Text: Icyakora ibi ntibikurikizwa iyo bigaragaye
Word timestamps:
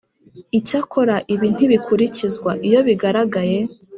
Icyakora 0.59 1.15
ibi 1.33 1.47
ntibikurikizwa 1.55 2.51
iyo 2.67 2.79
bigaragaye 2.87 3.59